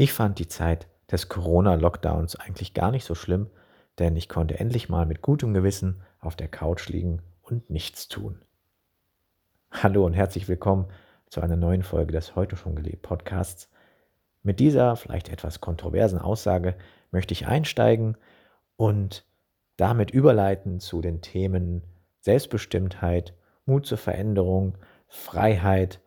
Ich 0.00 0.12
fand 0.12 0.38
die 0.38 0.46
Zeit 0.46 0.86
des 1.10 1.28
Corona-Lockdowns 1.28 2.36
eigentlich 2.36 2.72
gar 2.72 2.92
nicht 2.92 3.04
so 3.04 3.16
schlimm, 3.16 3.50
denn 3.98 4.14
ich 4.14 4.28
konnte 4.28 4.60
endlich 4.60 4.88
mal 4.88 5.06
mit 5.06 5.22
gutem 5.22 5.52
Gewissen 5.54 6.02
auf 6.20 6.36
der 6.36 6.46
Couch 6.46 6.88
liegen 6.88 7.20
und 7.42 7.68
nichts 7.68 8.06
tun. 8.06 8.40
Hallo 9.72 10.06
und 10.06 10.12
herzlich 10.12 10.46
willkommen 10.46 10.86
zu 11.26 11.40
einer 11.40 11.56
neuen 11.56 11.82
Folge 11.82 12.12
des 12.12 12.36
Heute 12.36 12.54
schon 12.54 12.76
gelebt 12.76 13.02
Podcasts. 13.02 13.70
Mit 14.44 14.60
dieser 14.60 14.94
vielleicht 14.94 15.30
etwas 15.30 15.60
kontroversen 15.60 16.20
Aussage 16.20 16.76
möchte 17.10 17.32
ich 17.32 17.48
einsteigen 17.48 18.16
und 18.76 19.26
damit 19.78 20.12
überleiten 20.12 20.78
zu 20.78 21.00
den 21.00 21.22
Themen 21.22 21.82
Selbstbestimmtheit, 22.20 23.34
Mut 23.66 23.84
zur 23.84 23.98
Veränderung, 23.98 24.78
Freiheit 25.08 26.00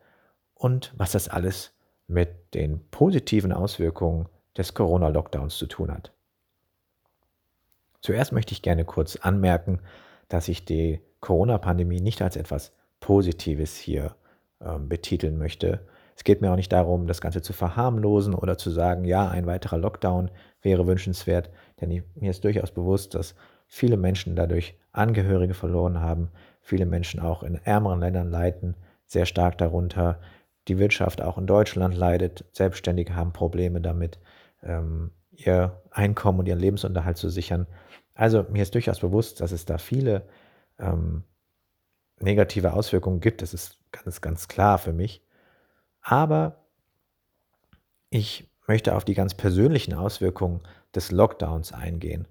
und 0.54 0.94
was 0.96 1.12
das 1.12 1.28
alles 1.28 1.71
mit 2.12 2.54
den 2.54 2.80
positiven 2.90 3.52
Auswirkungen 3.52 4.28
des 4.56 4.74
Corona-Lockdowns 4.74 5.56
zu 5.56 5.66
tun 5.66 5.90
hat. 5.90 6.12
Zuerst 8.00 8.32
möchte 8.32 8.52
ich 8.52 8.62
gerne 8.62 8.84
kurz 8.84 9.16
anmerken, 9.16 9.80
dass 10.28 10.48
ich 10.48 10.64
die 10.64 11.00
Corona-Pandemie 11.20 12.00
nicht 12.00 12.20
als 12.20 12.36
etwas 12.36 12.72
Positives 13.00 13.76
hier 13.76 14.16
äh, 14.60 14.78
betiteln 14.78 15.38
möchte. 15.38 15.86
Es 16.16 16.24
geht 16.24 16.40
mir 16.40 16.52
auch 16.52 16.56
nicht 16.56 16.72
darum, 16.72 17.06
das 17.06 17.20
Ganze 17.20 17.42
zu 17.42 17.52
verharmlosen 17.52 18.34
oder 18.34 18.58
zu 18.58 18.70
sagen, 18.70 19.04
ja, 19.04 19.28
ein 19.28 19.46
weiterer 19.46 19.78
Lockdown 19.78 20.30
wäre 20.60 20.86
wünschenswert, 20.86 21.50
denn 21.80 21.90
ich, 21.90 22.02
mir 22.14 22.30
ist 22.30 22.44
durchaus 22.44 22.70
bewusst, 22.70 23.14
dass 23.14 23.34
viele 23.66 23.96
Menschen 23.96 24.36
dadurch 24.36 24.76
Angehörige 24.92 25.54
verloren 25.54 26.00
haben, 26.00 26.28
viele 26.60 26.86
Menschen 26.86 27.20
auch 27.20 27.42
in 27.42 27.54
ärmeren 27.64 28.00
Ländern 28.00 28.30
leiden 28.30 28.76
sehr 29.06 29.26
stark 29.26 29.58
darunter, 29.58 30.18
die 30.68 30.78
Wirtschaft 30.78 31.20
auch 31.20 31.38
in 31.38 31.46
Deutschland 31.46 31.96
leidet. 31.96 32.44
Selbstständige 32.52 33.14
haben 33.14 33.32
Probleme 33.32 33.80
damit, 33.80 34.18
ähm, 34.62 35.12
ihr 35.30 35.82
Einkommen 35.90 36.40
und 36.40 36.46
ihren 36.46 36.60
Lebensunterhalt 36.60 37.16
zu 37.16 37.28
sichern. 37.28 37.66
Also 38.14 38.44
mir 38.50 38.62
ist 38.62 38.74
durchaus 38.74 39.00
bewusst, 39.00 39.40
dass 39.40 39.52
es 39.52 39.64
da 39.64 39.78
viele 39.78 40.28
ähm, 40.78 41.24
negative 42.20 42.72
Auswirkungen 42.72 43.20
gibt. 43.20 43.42
Das 43.42 43.54
ist 43.54 43.78
ganz, 43.90 44.20
ganz 44.20 44.48
klar 44.48 44.78
für 44.78 44.92
mich. 44.92 45.26
Aber 46.00 46.64
ich 48.10 48.50
möchte 48.66 48.94
auf 48.94 49.04
die 49.04 49.14
ganz 49.14 49.34
persönlichen 49.34 49.94
Auswirkungen 49.94 50.60
des 50.94 51.10
Lockdowns 51.10 51.72
eingehen. 51.72 52.28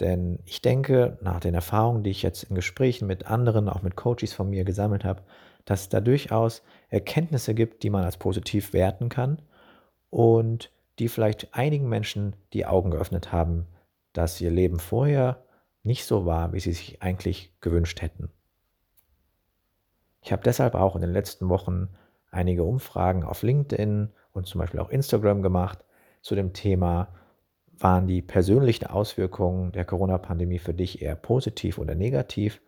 Denn 0.00 0.38
ich 0.44 0.62
denke, 0.62 1.18
nach 1.20 1.40
den 1.40 1.54
Erfahrungen, 1.54 2.04
die 2.04 2.10
ich 2.10 2.22
jetzt 2.22 2.44
in 2.44 2.54
Gesprächen 2.54 3.06
mit 3.06 3.26
anderen, 3.26 3.68
auch 3.68 3.82
mit 3.82 3.96
Coaches 3.96 4.32
von 4.32 4.48
mir 4.48 4.64
gesammelt 4.64 5.04
habe, 5.04 5.22
dass 5.68 5.82
es 5.82 5.88
da 5.90 6.00
durchaus 6.00 6.62
Erkenntnisse 6.88 7.54
gibt, 7.54 7.82
die 7.82 7.90
man 7.90 8.02
als 8.02 8.16
positiv 8.16 8.72
werten 8.72 9.10
kann 9.10 9.42
und 10.08 10.72
die 10.98 11.08
vielleicht 11.08 11.54
einigen 11.54 11.90
Menschen 11.90 12.36
die 12.54 12.64
Augen 12.64 12.90
geöffnet 12.90 13.32
haben, 13.32 13.66
dass 14.14 14.40
ihr 14.40 14.50
Leben 14.50 14.78
vorher 14.78 15.44
nicht 15.82 16.06
so 16.06 16.24
war, 16.24 16.54
wie 16.54 16.60
sie 16.60 16.72
sich 16.72 17.02
eigentlich 17.02 17.52
gewünscht 17.60 18.00
hätten. 18.00 18.30
Ich 20.22 20.32
habe 20.32 20.42
deshalb 20.42 20.74
auch 20.74 20.94
in 20.94 21.02
den 21.02 21.12
letzten 21.12 21.50
Wochen 21.50 21.90
einige 22.30 22.64
Umfragen 22.64 23.22
auf 23.22 23.42
LinkedIn 23.42 24.10
und 24.32 24.46
zum 24.46 24.60
Beispiel 24.60 24.80
auch 24.80 24.88
Instagram 24.88 25.42
gemacht 25.42 25.84
zu 26.22 26.34
dem 26.34 26.54
Thema, 26.54 27.08
waren 27.76 28.06
die 28.06 28.22
persönlichen 28.22 28.86
Auswirkungen 28.86 29.70
der 29.72 29.84
Corona-Pandemie 29.84 30.58
für 30.58 30.74
dich 30.74 31.02
eher 31.02 31.14
positiv 31.14 31.76
oder 31.76 31.94
negativ? 31.94 32.62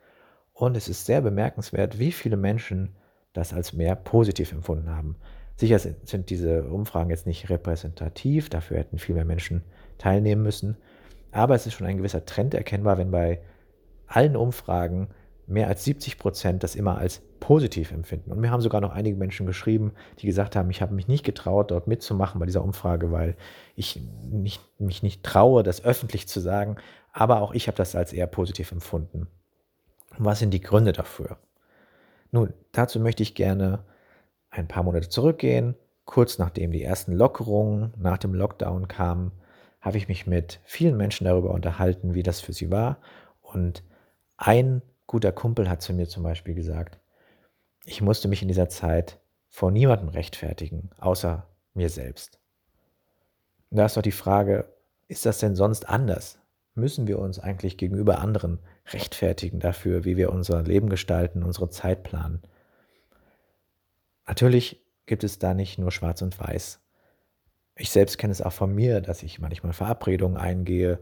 Und 0.61 0.77
es 0.77 0.89
ist 0.89 1.07
sehr 1.07 1.23
bemerkenswert, 1.23 1.99
wie 1.99 2.13
viele 2.13 2.37
Menschen 2.37 2.95
das 3.33 3.55
als 3.55 3.73
mehr 3.73 3.97
positiv 3.97 4.53
empfunden 4.53 4.91
haben. 4.91 5.17
Sicher 5.57 5.79
sind 5.79 6.29
diese 6.29 6.65
Umfragen 6.65 7.09
jetzt 7.09 7.27
nicht 7.27 7.49
repräsentativ, 7.49 8.51
dafür 8.51 8.77
hätten 8.77 8.99
viel 8.99 9.15
mehr 9.15 9.25
Menschen 9.25 9.63
teilnehmen 9.97 10.43
müssen. 10.43 10.77
Aber 11.33 11.55
es 11.55 11.67
ist 11.67 11.73
schon 11.73 11.87
ein 11.87 11.97
gewisser 11.97 12.27
Trend 12.27 12.53
erkennbar, 12.53 12.99
wenn 12.99 13.11
bei 13.11 13.41
allen 14.07 14.37
Umfragen 14.37 15.09
mehr 15.47 15.67
als 15.67 15.83
70 15.85 16.19
Prozent 16.19 16.63
das 16.63 16.75
immer 16.75 16.99
als 16.99 17.23
positiv 17.41 17.91
empfinden. 17.91 18.31
Und 18.31 18.41
mir 18.41 18.51
haben 18.51 18.61
sogar 18.61 18.83
noch 18.83 18.93
einige 18.93 19.17
Menschen 19.17 19.47
geschrieben, 19.47 19.93
die 20.19 20.27
gesagt 20.27 20.57
haben, 20.57 20.69
ich 20.69 20.83
habe 20.83 20.95
mich 20.95 21.09
nicht 21.09 21.25
getraut, 21.25 21.71
dort 21.71 21.87
mitzumachen 21.87 22.39
bei 22.39 22.45
dieser 22.45 22.63
Umfrage, 22.63 23.11
weil 23.11 23.35
ich 23.77 24.03
nicht, 24.31 24.61
mich 24.79 25.03
nicht 25.03 25.23
traue, 25.23 25.63
das 25.63 25.83
öffentlich 25.83 26.29
zu 26.29 26.39
sagen. 26.39 26.77
Aber 27.15 27.41
auch 27.41 27.55
ich 27.55 27.67
habe 27.67 27.79
das 27.79 27.97
als 27.97 28.13
eher 28.13 28.27
positiv 28.27 28.73
empfunden. 28.73 29.27
Was 30.19 30.39
sind 30.39 30.53
die 30.53 30.61
Gründe 30.61 30.93
dafür? 30.93 31.39
Nun, 32.33 32.53
dazu 32.73 33.01
möchte 33.01 33.23
ich 33.23 33.35
gerne 33.35 33.85
ein 34.51 34.69
paar 34.69 34.83
Monate 34.83 35.09
zurückgehen. 35.09 35.75
Kurz 36.05 36.39
nachdem 36.39 36.73
die 36.73 36.83
ersten 36.83 37.13
Lockerungen 37.13 37.95
nach 37.97 38.19
dem 38.19 38.35
Lockdown 38.35 38.89
kamen, 38.89 39.33
habe 39.81 39.97
ich 39.97 40.09
mich 40.09 40.27
mit 40.27 40.61
vielen 40.65 40.97
Menschen 40.97 41.25
darüber 41.25 41.51
unterhalten, 41.51 42.15
wie 42.15 42.23
das 42.23 42.41
für 42.41 42.53
sie 42.53 42.71
war. 42.71 42.99
Und 43.41 43.83
ein 44.37 44.83
guter 45.07 45.33
Kumpel 45.33 45.69
hat 45.69 45.83
zu 45.83 45.93
mir 45.93 46.09
zum 46.09 46.23
Beispiel 46.23 46.55
gesagt, 46.55 46.99
ich 47.85 48.03
musste 48.03 48.29
mich 48.29 48.43
in 48.43 48.49
dieser 48.49 48.69
Zeit 48.69 49.19
vor 49.49 49.71
niemandem 49.71 50.09
rechtfertigen, 50.09 50.91
außer 50.99 51.47
mir 51.75 51.89
selbst. 51.89 52.39
Und 53.71 53.79
da 53.79 53.87
ist 53.87 53.97
doch 53.97 54.03
die 54.03 54.13
Frage, 54.13 54.73
ist 55.09 55.27
das 55.27 55.39
denn 55.39 55.57
sonst 55.57 55.89
anders? 55.89 56.40
Müssen 56.81 57.07
wir 57.07 57.19
uns 57.19 57.39
eigentlich 57.39 57.77
gegenüber 57.77 58.19
anderen 58.19 58.59
rechtfertigen 58.93 59.61
dafür, 59.61 60.05
wie 60.05 60.17
wir 60.17 60.33
unser 60.33 60.63
Leben 60.63 60.89
gestalten, 60.89 61.43
unsere 61.43 61.71
Zeit 61.71 62.03
planen. 62.03 62.41
Natürlich 64.27 64.83
gibt 65.07 65.25
es 65.25 65.39
da 65.39 65.55
nicht 65.55 65.79
nur 65.79 65.91
schwarz 65.91 66.23
und 66.23 66.39
weiß. 66.39 66.81
Ich 67.77 67.91
selbst 67.91 68.19
kenne 68.19 68.33
es 68.33 68.43
auch 68.43 68.53
von 68.53 68.75
mir, 68.75 69.01
dass 69.01 69.23
ich 69.23 69.41
manchmal 69.41 69.73
Verabredungen 69.73 70.37
eingehe 70.37 70.99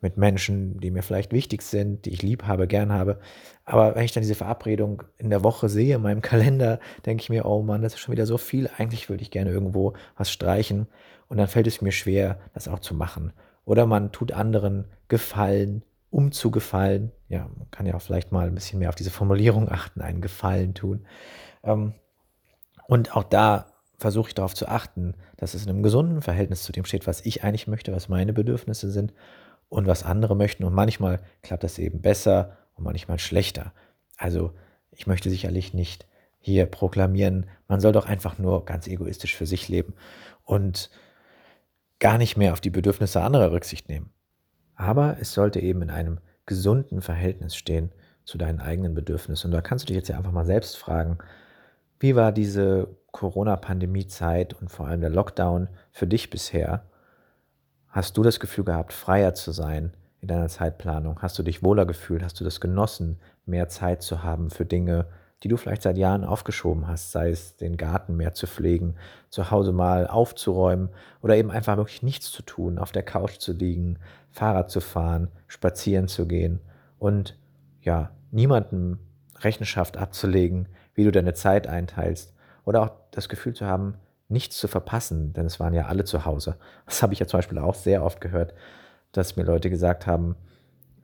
mit 0.00 0.16
Menschen, 0.16 0.78
die 0.80 0.90
mir 0.90 1.02
vielleicht 1.02 1.32
wichtig 1.32 1.62
sind, 1.62 2.04
die 2.04 2.10
ich 2.10 2.22
lieb 2.22 2.44
habe, 2.44 2.66
gern 2.66 2.92
habe. 2.92 3.18
Aber 3.64 3.94
wenn 3.94 4.04
ich 4.04 4.12
dann 4.12 4.22
diese 4.22 4.34
Verabredung 4.34 5.02
in 5.16 5.30
der 5.30 5.42
Woche 5.42 5.68
sehe, 5.68 5.96
in 5.96 6.02
meinem 6.02 6.20
Kalender, 6.20 6.80
denke 7.06 7.22
ich 7.22 7.30
mir, 7.30 7.46
oh 7.46 7.62
Mann, 7.62 7.82
das 7.82 7.94
ist 7.94 8.00
schon 8.00 8.12
wieder 8.12 8.26
so 8.26 8.38
viel. 8.38 8.68
Eigentlich 8.76 9.08
würde 9.08 9.22
ich 9.22 9.30
gerne 9.30 9.50
irgendwo 9.50 9.94
was 10.16 10.30
streichen. 10.30 10.86
Und 11.28 11.38
dann 11.38 11.48
fällt 11.48 11.66
es 11.66 11.80
mir 11.80 11.92
schwer, 11.92 12.38
das 12.54 12.68
auch 12.68 12.80
zu 12.80 12.94
machen. 12.94 13.32
Oder 13.66 13.84
man 13.84 14.12
tut 14.12 14.32
anderen 14.32 14.86
Gefallen, 15.08 15.82
um 16.10 16.32
zu 16.32 16.50
gefallen. 16.50 17.12
Ja, 17.28 17.50
man 17.58 17.70
kann 17.70 17.84
ja 17.84 17.94
auch 17.94 18.00
vielleicht 18.00 18.32
mal 18.32 18.46
ein 18.46 18.54
bisschen 18.54 18.78
mehr 18.78 18.88
auf 18.88 18.94
diese 18.94 19.10
Formulierung 19.10 19.68
achten, 19.70 20.00
einen 20.00 20.22
Gefallen 20.22 20.72
tun. 20.72 21.04
Ähm, 21.62 21.92
und 22.86 23.14
auch 23.14 23.24
da 23.24 23.66
versuche 23.98 24.28
ich 24.28 24.34
darauf 24.34 24.54
zu 24.54 24.68
achten, 24.68 25.14
dass 25.36 25.54
es 25.54 25.64
in 25.64 25.70
einem 25.70 25.82
gesunden 25.82 26.22
Verhältnis 26.22 26.62
zu 26.62 26.72
dem 26.72 26.84
steht, 26.84 27.06
was 27.06 27.20
ich 27.26 27.42
eigentlich 27.42 27.66
möchte, 27.66 27.92
was 27.92 28.08
meine 28.08 28.32
Bedürfnisse 28.32 28.90
sind 28.90 29.12
und 29.68 29.86
was 29.86 30.04
andere 30.04 30.36
möchten. 30.36 30.64
Und 30.64 30.72
manchmal 30.72 31.20
klappt 31.42 31.64
das 31.64 31.78
eben 31.78 32.00
besser 32.00 32.56
und 32.76 32.84
manchmal 32.84 33.18
schlechter. 33.18 33.72
Also 34.16 34.52
ich 34.92 35.08
möchte 35.08 35.28
sicherlich 35.28 35.74
nicht 35.74 36.06
hier 36.38 36.66
proklamieren, 36.66 37.46
man 37.66 37.80
soll 37.80 37.90
doch 37.90 38.06
einfach 38.06 38.38
nur 38.38 38.64
ganz 38.64 38.86
egoistisch 38.86 39.34
für 39.34 39.46
sich 39.46 39.68
leben. 39.68 39.94
Und 40.44 40.90
gar 41.98 42.18
nicht 42.18 42.36
mehr 42.36 42.52
auf 42.52 42.60
die 42.60 42.70
Bedürfnisse 42.70 43.22
anderer 43.22 43.52
Rücksicht 43.52 43.88
nehmen. 43.88 44.10
Aber 44.74 45.16
es 45.20 45.32
sollte 45.32 45.60
eben 45.60 45.82
in 45.82 45.90
einem 45.90 46.18
gesunden 46.44 47.00
Verhältnis 47.00 47.56
stehen 47.56 47.92
zu 48.24 48.38
deinen 48.38 48.60
eigenen 48.60 48.94
Bedürfnissen. 48.94 49.48
Und 49.48 49.52
da 49.52 49.60
kannst 49.60 49.84
du 49.84 49.86
dich 49.88 49.96
jetzt 49.96 50.08
ja 50.08 50.16
einfach 50.16 50.32
mal 50.32 50.44
selbst 50.44 50.76
fragen, 50.76 51.18
wie 51.98 52.14
war 52.14 52.32
diese 52.32 52.88
Corona-Pandemie-Zeit 53.12 54.52
und 54.54 54.70
vor 54.70 54.86
allem 54.86 55.00
der 55.00 55.10
Lockdown 55.10 55.68
für 55.92 56.06
dich 56.06 56.28
bisher? 56.28 56.84
Hast 57.88 58.16
du 58.18 58.22
das 58.22 58.40
Gefühl 58.40 58.64
gehabt, 58.64 58.92
freier 58.92 59.34
zu 59.34 59.52
sein 59.52 59.94
in 60.20 60.28
deiner 60.28 60.48
Zeitplanung? 60.48 61.22
Hast 61.22 61.38
du 61.38 61.42
dich 61.42 61.62
wohler 61.62 61.86
gefühlt? 61.86 62.22
Hast 62.22 62.38
du 62.38 62.44
das 62.44 62.60
genossen, 62.60 63.18
mehr 63.46 63.68
Zeit 63.68 64.02
zu 64.02 64.22
haben 64.22 64.50
für 64.50 64.66
Dinge, 64.66 65.06
die 65.42 65.48
du 65.48 65.56
vielleicht 65.56 65.82
seit 65.82 65.98
Jahren 65.98 66.24
aufgeschoben 66.24 66.88
hast, 66.88 67.12
sei 67.12 67.30
es 67.30 67.56
den 67.56 67.76
Garten 67.76 68.16
mehr 68.16 68.32
zu 68.34 68.46
pflegen, 68.46 68.96
zu 69.28 69.50
Hause 69.50 69.72
mal 69.72 70.06
aufzuräumen 70.06 70.90
oder 71.20 71.36
eben 71.36 71.50
einfach 71.50 71.76
wirklich 71.76 72.02
nichts 72.02 72.30
zu 72.32 72.42
tun, 72.42 72.78
auf 72.78 72.92
der 72.92 73.02
Couch 73.02 73.38
zu 73.38 73.52
liegen, 73.52 73.98
Fahrrad 74.30 74.70
zu 74.70 74.80
fahren, 74.80 75.28
spazieren 75.46 76.08
zu 76.08 76.26
gehen 76.26 76.60
und 76.98 77.38
ja, 77.82 78.10
niemandem 78.30 78.98
Rechenschaft 79.40 79.96
abzulegen, 79.96 80.68
wie 80.94 81.04
du 81.04 81.12
deine 81.12 81.34
Zeit 81.34 81.66
einteilst 81.66 82.34
oder 82.64 82.82
auch 82.82 82.90
das 83.10 83.28
Gefühl 83.28 83.54
zu 83.54 83.66
haben, 83.66 83.94
nichts 84.28 84.58
zu 84.58 84.68
verpassen, 84.68 85.32
denn 85.32 85.46
es 85.46 85.60
waren 85.60 85.74
ja 85.74 85.86
alle 85.86 86.04
zu 86.04 86.24
Hause. 86.24 86.56
Das 86.86 87.02
habe 87.02 87.12
ich 87.12 87.20
ja 87.20 87.26
zum 87.26 87.38
Beispiel 87.38 87.58
auch 87.58 87.74
sehr 87.74 88.02
oft 88.02 88.20
gehört, 88.20 88.54
dass 89.12 89.36
mir 89.36 89.44
Leute 89.44 89.70
gesagt 89.70 90.06
haben, 90.06 90.36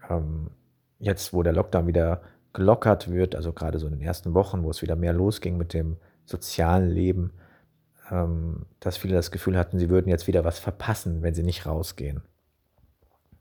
ähm, 0.08 0.50
jetzt 0.98 1.32
wo 1.32 1.42
der 1.42 1.52
Lockdown 1.52 1.86
wieder 1.86 2.22
gelockert 2.52 3.10
wird, 3.10 3.34
also 3.34 3.52
gerade 3.52 3.78
so 3.78 3.86
in 3.86 3.94
den 3.94 4.02
ersten 4.02 4.34
Wochen, 4.34 4.62
wo 4.62 4.70
es 4.70 4.82
wieder 4.82 4.96
mehr 4.96 5.12
losging 5.12 5.56
mit 5.56 5.72
dem 5.72 5.96
sozialen 6.24 6.90
Leben, 6.90 7.32
ähm, 8.10 8.66
dass 8.80 8.96
viele 8.96 9.14
das 9.14 9.30
Gefühl 9.30 9.56
hatten, 9.56 9.78
sie 9.78 9.90
würden 9.90 10.08
jetzt 10.08 10.26
wieder 10.26 10.44
was 10.44 10.58
verpassen, 10.58 11.22
wenn 11.22 11.34
sie 11.34 11.42
nicht 11.42 11.66
rausgehen. 11.66 12.22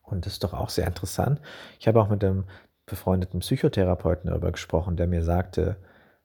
Und 0.02 0.26
das 0.26 0.34
ist 0.34 0.44
doch 0.44 0.54
auch 0.54 0.70
sehr 0.70 0.88
interessant. 0.88 1.42
Ich 1.80 1.88
habe 1.88 2.02
auch 2.02 2.10
mit 2.10 2.24
einem 2.24 2.46
befreundeten 2.86 3.40
Psychotherapeuten 3.40 4.30
darüber 4.30 4.52
gesprochen, 4.52 4.98
der 4.98 5.08
mir 5.08 5.24
sagte, 5.24 5.78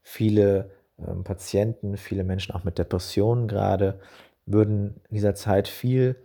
viele 0.03 0.71
ähm, 0.99 1.25
Patienten, 1.25 1.97
viele 1.97 2.25
Menschen 2.25 2.55
auch 2.55 2.65
mit 2.65 2.79
Depressionen 2.79 3.49
gerade, 3.49 4.01
würden 4.47 5.01
in 5.09 5.17
dieser 5.17 5.35
Zeit 5.35 5.69
viel 5.69 6.17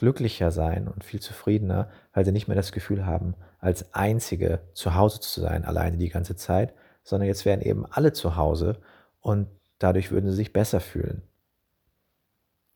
glücklicher 0.00 0.50
sein 0.50 0.88
und 0.88 1.04
viel 1.04 1.20
zufriedener, 1.20 1.90
weil 2.14 2.24
sie 2.24 2.32
nicht 2.32 2.48
mehr 2.48 2.56
das 2.56 2.72
Gefühl 2.72 3.04
haben, 3.04 3.34
als 3.58 3.92
Einzige 3.94 4.60
zu 4.72 4.94
Hause 4.94 5.20
zu 5.20 5.42
sein, 5.42 5.66
alleine 5.66 5.98
die 5.98 6.08
ganze 6.08 6.36
Zeit, 6.36 6.72
sondern 7.04 7.28
jetzt 7.28 7.44
wären 7.44 7.60
eben 7.60 7.84
alle 7.84 8.14
zu 8.14 8.34
Hause 8.34 8.78
und 9.20 9.46
dadurch 9.78 10.10
würden 10.10 10.30
sie 10.30 10.36
sich 10.36 10.54
besser 10.54 10.80
fühlen. 10.80 11.20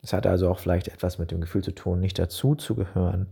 Es 0.03 0.13
hat 0.13 0.27
also 0.27 0.51
auch 0.51 0.59
vielleicht 0.59 0.89
etwas 0.89 1.19
mit 1.19 1.31
dem 1.31 1.41
Gefühl 1.41 1.65
zu 1.65 1.75
tun, 1.75 1.99
nicht 1.99 2.19
dazu 2.19 2.57
zu 2.57 2.75
gehören, 2.75 3.29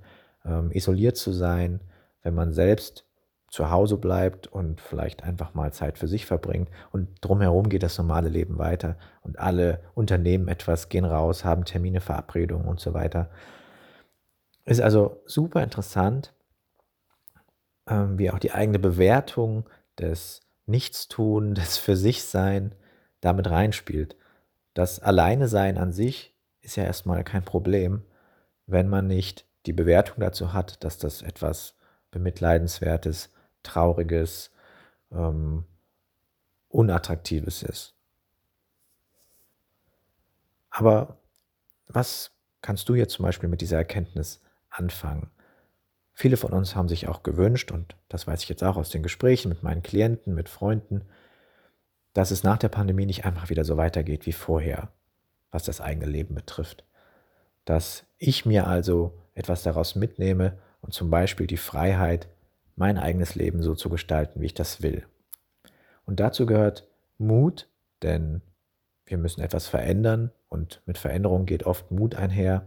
ähm, 0.46 0.70
isoliert 0.72 1.18
zu 1.18 1.30
sein, 1.30 1.80
wenn 2.22 2.34
man 2.34 2.54
selbst 2.54 3.04
zu 3.50 3.70
Hause 3.70 3.98
bleibt 3.98 4.46
und 4.46 4.80
vielleicht 4.80 5.22
einfach 5.22 5.52
mal 5.52 5.70
Zeit 5.74 5.98
für 5.98 6.08
sich 6.08 6.24
verbringt 6.24 6.70
und 6.92 7.08
drumherum 7.20 7.68
geht 7.68 7.82
das 7.82 7.98
normale 7.98 8.30
Leben 8.30 8.56
weiter 8.56 8.96
und 9.20 9.38
alle 9.38 9.80
unternehmen 9.92 10.48
etwas, 10.48 10.88
gehen 10.88 11.04
raus, 11.04 11.44
haben 11.44 11.66
Termine, 11.66 12.00
Verabredungen 12.00 12.66
und 12.66 12.80
so 12.80 12.94
weiter. 12.94 13.28
Ist 14.64 14.80
also 14.80 15.20
super 15.26 15.62
interessant, 15.62 16.32
ähm, 17.88 18.18
wie 18.18 18.30
auch 18.30 18.38
die 18.38 18.52
eigene 18.52 18.78
Bewertung 18.78 19.68
des 19.98 20.40
Nichtstun, 20.66 21.54
des 21.54 21.78
Für 21.78 21.96
sich 21.96 22.24
Sein 22.24 22.74
damit 23.20 23.50
reinspielt. 23.50 24.16
Das 24.74 25.00
Alleine 25.00 25.48
Sein 25.48 25.78
an 25.78 25.92
sich 25.92 26.34
ist 26.60 26.76
ja 26.76 26.84
erstmal 26.84 27.24
kein 27.24 27.44
Problem, 27.44 28.02
wenn 28.66 28.88
man 28.88 29.06
nicht 29.06 29.46
die 29.66 29.72
Bewertung 29.72 30.16
dazu 30.20 30.52
hat, 30.52 30.82
dass 30.84 30.98
das 30.98 31.22
etwas 31.22 31.74
Bemitleidenswertes, 32.10 33.30
Trauriges, 33.62 34.50
ähm, 35.10 35.64
Unattraktives 36.68 37.62
ist. 37.62 37.94
Aber 40.70 41.18
was 41.86 42.30
kannst 42.62 42.88
du 42.88 42.94
jetzt 42.94 43.12
zum 43.14 43.24
Beispiel 43.24 43.48
mit 43.48 43.60
dieser 43.60 43.76
Erkenntnis 43.76 44.40
anfangen? 44.72 45.30
Viele 46.14 46.36
von 46.36 46.52
uns 46.52 46.76
haben 46.76 46.88
sich 46.88 47.08
auch 47.08 47.22
gewünscht, 47.22 47.70
und 47.70 47.96
das 48.08 48.26
weiß 48.26 48.42
ich 48.42 48.48
jetzt 48.48 48.62
auch 48.62 48.76
aus 48.76 48.90
den 48.90 49.02
Gesprächen 49.02 49.48
mit 49.48 49.62
meinen 49.62 49.82
Klienten, 49.82 50.34
mit 50.34 50.48
Freunden, 50.48 51.02
dass 52.12 52.30
es 52.30 52.44
nach 52.44 52.58
der 52.58 52.68
Pandemie 52.68 53.06
nicht 53.06 53.24
einfach 53.24 53.48
wieder 53.48 53.64
so 53.64 53.76
weitergeht 53.76 54.26
wie 54.26 54.32
vorher, 54.32 54.88
was 55.50 55.64
das 55.64 55.80
eigene 55.80 56.06
Leben 56.06 56.34
betrifft. 56.34 56.84
Dass 57.64 58.04
ich 58.18 58.44
mir 58.44 58.66
also 58.66 59.18
etwas 59.34 59.62
daraus 59.62 59.94
mitnehme 59.94 60.58
und 60.82 60.92
zum 60.92 61.10
Beispiel 61.10 61.46
die 61.46 61.56
Freiheit, 61.56 62.28
mein 62.76 62.98
eigenes 62.98 63.34
Leben 63.34 63.62
so 63.62 63.74
zu 63.74 63.88
gestalten, 63.88 64.40
wie 64.40 64.46
ich 64.46 64.54
das 64.54 64.82
will. 64.82 65.06
Und 66.04 66.20
dazu 66.20 66.46
gehört 66.46 66.88
Mut, 67.18 67.68
denn 68.02 68.42
wir 69.06 69.18
müssen 69.18 69.40
etwas 69.40 69.68
verändern 69.68 70.32
und 70.48 70.82
mit 70.86 70.98
Veränderung 70.98 71.46
geht 71.46 71.64
oft 71.64 71.90
Mut 71.90 72.14
einher. 72.14 72.66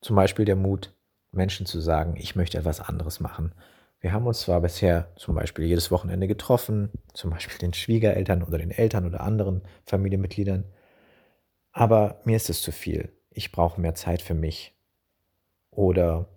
Zum 0.00 0.16
Beispiel 0.16 0.44
der 0.44 0.56
Mut, 0.56 0.94
Menschen 1.32 1.66
zu 1.66 1.80
sagen, 1.80 2.16
ich 2.16 2.36
möchte 2.36 2.58
etwas 2.58 2.80
anderes 2.80 3.20
machen. 3.20 3.52
Wir 4.00 4.12
haben 4.12 4.26
uns 4.26 4.40
zwar 4.40 4.60
bisher 4.60 5.12
zum 5.16 5.34
Beispiel 5.34 5.66
jedes 5.66 5.90
Wochenende 5.90 6.26
getroffen, 6.26 6.90
zum 7.12 7.30
Beispiel 7.30 7.58
den 7.58 7.74
Schwiegereltern 7.74 8.42
oder 8.42 8.58
den 8.58 8.70
Eltern 8.70 9.06
oder 9.06 9.20
anderen 9.20 9.62
Familienmitgliedern, 9.84 10.64
aber 11.72 12.20
mir 12.24 12.36
ist 12.36 12.50
es 12.50 12.62
zu 12.62 12.72
viel. 12.72 13.12
Ich 13.30 13.52
brauche 13.52 13.80
mehr 13.80 13.94
Zeit 13.94 14.22
für 14.22 14.34
mich. 14.34 14.74
Oder 15.70 16.28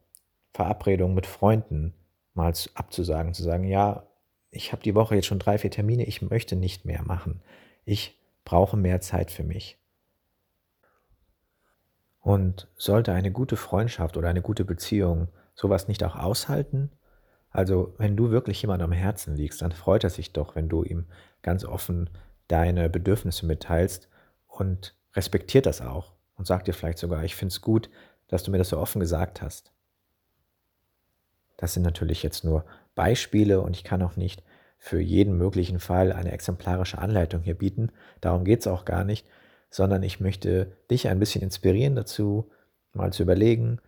Verabredungen 0.54 1.16
mit 1.16 1.26
Freunden 1.26 1.94
mal 2.34 2.54
abzusagen, 2.76 3.34
zu 3.34 3.44
sagen, 3.44 3.64
ja, 3.64 4.08
ich 4.52 4.72
habe 4.72 4.84
die 4.84 4.94
Woche 4.94 5.16
jetzt 5.16 5.26
schon 5.26 5.40
drei, 5.40 5.58
vier 5.58 5.72
Termine, 5.72 6.06
ich 6.06 6.22
möchte 6.22 6.56
nicht 6.56 6.86
mehr 6.86 7.02
machen. 7.02 7.42
Ich 7.86 8.20
brauche 8.46 8.78
mehr 8.78 9.02
Zeit 9.02 9.32
für 9.32 9.44
mich. 9.44 9.78
Und 12.24 12.70
sollte 12.78 13.12
eine 13.12 13.32
gute 13.32 13.58
Freundschaft 13.58 14.16
oder 14.16 14.30
eine 14.30 14.42
gute 14.42 14.64
Beziehung 14.64 15.28
sowas 15.56 15.90
nicht 15.90 16.06
auch 16.06 16.16
aushalten? 16.16 16.90
Also 17.50 17.94
wenn 17.98 18.16
du 18.16 18.32
wirklich 18.32 18.62
jemand 18.62 18.82
am 18.82 18.94
Herzen 18.94 19.36
liegst, 19.36 19.62
dann 19.62 19.74
freut 19.74 20.06
er 20.06 20.10
sich 20.10 20.32
doch, 20.32 20.56
wenn 20.56 20.70
du 20.70 20.84
ihm 20.84 21.06
ganz 21.42 21.66
offen 21.66 22.10
deine 22.48 22.90
Bedürfnisse 22.90 23.46
mitteilst 23.46 24.08
und 24.48 24.96
respektiert 25.14 25.66
das 25.66 25.82
auch 25.82 26.14
und 26.36 26.48
sagt 26.48 26.68
dir 26.68 26.74
vielleicht 26.74 26.98
sogar, 26.98 27.26
ich 27.26 27.36
finde 27.36 27.52
es 27.52 27.60
gut, 27.60 27.90
dass 28.30 28.44
du 28.44 28.52
mir 28.52 28.58
das 28.58 28.70
so 28.70 28.78
offen 28.78 29.02
gesagt 29.02 29.42
hast. 29.42 29.74
Das 31.58 31.74
sind 31.74 31.84
natürlich 31.84 32.24
jetzt 32.24 32.46
nur 32.46 32.64
Beispiele 32.96 33.60
und 33.60 33.76
ich 33.76 33.84
kann 33.84 34.02
auch 34.02 34.16
nicht 34.16 34.44
für 34.78 35.02
jeden 35.02 35.38
möglichen 35.38 35.80
Fall 35.80 36.14
eine 36.14 36.32
exemplarische 36.32 37.00
Anleitung 37.00 37.42
hier 37.42 37.58
bieten. 37.58 37.92
Darum 38.22 38.46
geht 38.46 38.62
es 38.62 38.68
auch 38.68 38.86
gar 38.86 39.04
nicht, 39.04 39.28
sondern 39.74 40.04
ich 40.04 40.20
möchte 40.20 40.78
dich 40.92 41.08
ein 41.08 41.18
bisschen 41.18 41.42
inspirieren 41.42 41.96
dazu, 41.96 42.52
mal 42.94 43.12
zu 43.12 43.24
überlegen, 43.24 43.80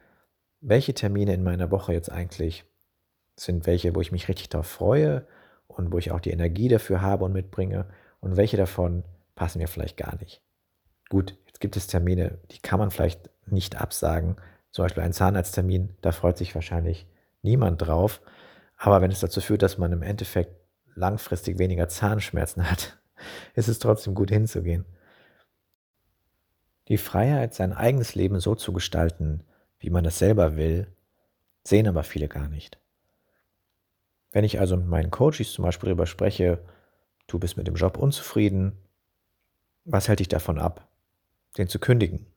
welche 0.59 0.95
Termine 0.95 1.35
in 1.35 1.43
meiner 1.43 1.69
Woche 1.69 1.93
jetzt 1.93 2.11
eigentlich 2.11 2.65
sind, 3.35 3.67
welche, 3.67 3.93
wo 3.93 4.01
ich 4.01 4.11
mich 4.11 4.27
richtig 4.27 4.49
darauf 4.49 4.65
freue 4.65 5.27
und 5.67 5.91
wo 5.91 5.99
ich 5.99 6.09
auch 6.09 6.19
die 6.19 6.31
Energie 6.31 6.69
dafür 6.69 7.01
habe 7.01 7.25
und 7.25 7.33
mitbringe 7.33 7.85
und 8.19 8.35
welche 8.35 8.57
davon 8.57 9.03
passen 9.35 9.59
mir 9.59 9.67
vielleicht 9.67 9.95
gar 9.95 10.17
nicht. 10.17 10.41
Gut, 11.09 11.37
jetzt 11.45 11.59
gibt 11.59 11.77
es 11.77 11.85
Termine, 11.85 12.39
die 12.49 12.59
kann 12.59 12.79
man 12.79 12.89
vielleicht 12.89 13.29
nicht 13.45 13.79
absagen, 13.79 14.37
zum 14.71 14.85
Beispiel 14.85 15.03
ein 15.03 15.13
Zahnarzttermin, 15.13 15.95
da 16.01 16.11
freut 16.11 16.39
sich 16.39 16.55
wahrscheinlich 16.55 17.05
niemand 17.43 17.79
drauf, 17.79 18.21
aber 18.75 19.01
wenn 19.01 19.11
es 19.11 19.19
dazu 19.19 19.39
führt, 19.39 19.61
dass 19.61 19.77
man 19.77 19.91
im 19.91 20.01
Endeffekt 20.01 20.55
langfristig 20.95 21.59
weniger 21.59 21.87
Zahnschmerzen 21.89 22.71
hat, 22.71 22.97
ist 23.53 23.67
es 23.67 23.77
trotzdem 23.77 24.15
gut 24.15 24.31
hinzugehen. 24.31 24.85
Die 26.87 26.97
Freiheit, 26.97 27.53
sein 27.53 27.73
eigenes 27.73 28.13
Leben 28.13 28.39
so 28.39 28.53
zu 28.53 28.71
gestalten, 28.71 29.43
wie 29.79 29.89
man 29.89 30.05
es 30.05 30.19
selber 30.19 30.55
will, 30.55 30.87
sehen 31.63 31.87
aber 31.87 32.03
viele 32.03 32.27
gar 32.27 32.47
nicht. 32.47 32.79
Wenn 34.31 34.43
ich 34.43 34.59
also 34.59 34.77
mit 34.77 34.87
meinen 34.87 35.11
Coaches 35.11 35.53
zum 35.53 35.63
Beispiel 35.63 35.87
darüber 35.87 36.05
spreche, 36.05 36.59
du 37.27 37.39
bist 37.39 37.57
mit 37.57 37.67
dem 37.67 37.75
Job 37.75 37.97
unzufrieden, 37.97 38.73
was 39.83 40.07
hält 40.07 40.19
dich 40.19 40.27
davon 40.27 40.59
ab, 40.59 40.87
den 41.57 41.67
zu 41.67 41.79
kündigen? 41.79 42.27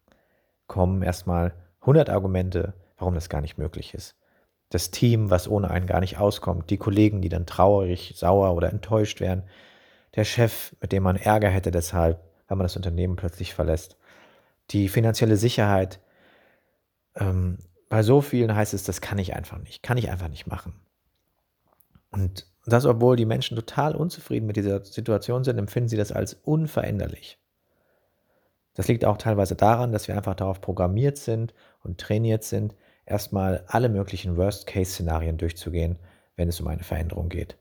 Kommen 0.66 1.02
erstmal 1.02 1.54
100 1.80 2.08
Argumente, 2.08 2.74
warum 2.96 3.14
das 3.14 3.28
gar 3.28 3.40
nicht 3.40 3.58
möglich 3.58 3.94
ist. 3.94 4.16
Das 4.70 4.90
Team, 4.90 5.30
was 5.30 5.48
ohne 5.48 5.70
einen 5.70 5.86
gar 5.86 6.00
nicht 6.00 6.18
auskommt, 6.18 6.70
die 6.70 6.76
Kollegen, 6.76 7.20
die 7.20 7.30
dann 7.30 7.46
traurig, 7.46 8.14
sauer 8.16 8.54
oder 8.54 8.70
enttäuscht 8.70 9.20
wären, 9.20 9.42
der 10.14 10.24
Chef, 10.24 10.74
mit 10.80 10.92
dem 10.92 11.02
man 11.02 11.16
Ärger 11.16 11.48
hätte 11.48 11.70
deshalb, 11.70 12.20
wenn 12.48 12.58
man 12.58 12.64
das 12.64 12.76
Unternehmen 12.76 13.16
plötzlich 13.16 13.54
verlässt 13.54 13.98
die 14.70 14.88
finanzielle 14.88 15.36
Sicherheit. 15.36 16.00
Ähm, 17.16 17.58
bei 17.88 18.02
so 18.02 18.20
vielen 18.20 18.54
heißt 18.54 18.75
es, 18.75 18.84
das 18.84 19.00
kann 19.00 19.18
ich 19.18 19.34
einfach 19.34 19.58
nicht, 19.58 19.82
kann 19.82 19.98
ich 19.98 20.10
einfach 20.10 20.28
nicht 20.28 20.46
machen. 20.46 20.75
Und 22.10 22.46
das, 22.66 22.84
obwohl 22.84 23.16
die 23.16 23.26
Menschen 23.26 23.56
total 23.56 23.96
unzufrieden 23.96 24.46
mit 24.46 24.56
dieser 24.56 24.84
Situation 24.84 25.44
sind, 25.44 25.58
empfinden 25.58 25.88
sie 25.88 25.96
das 25.96 26.12
als 26.12 26.34
unveränderlich. 26.34 27.38
Das 28.75 28.88
liegt 28.88 29.04
auch 29.04 29.16
teilweise 29.16 29.56
daran, 29.56 29.90
dass 29.90 30.06
wir 30.06 30.16
einfach 30.16 30.34
darauf 30.34 30.60
programmiert 30.60 31.18
sind 31.18 31.54
und 31.82 31.98
trainiert 31.98 32.44
sind, 32.44 32.75
erstmal 33.06 33.64
alle 33.66 33.88
möglichen 33.88 34.37
Worst-Case-Szenarien 34.37 35.38
durchzugehen, 35.38 35.98
wenn 36.37 36.48
es 36.48 36.60
um 36.60 36.68
eine 36.68 36.84
Veränderung 36.84 37.28
geht. 37.28 37.56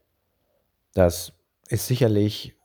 Das 0.93 1.33
ist 1.69 1.87
sicherlich 1.87 2.55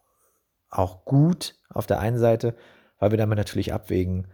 auch 0.68 1.04
gut 1.04 1.54
auf 1.70 1.86
der 1.86 2.00
einen 2.00 2.18
Seite, 2.18 2.54
weil 3.02 3.10
wir 3.10 3.18
damit 3.18 3.36
natürlich 3.36 3.72
abwägen, 3.72 4.28